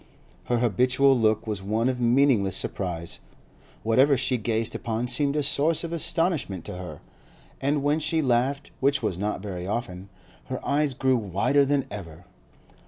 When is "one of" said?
1.61-2.01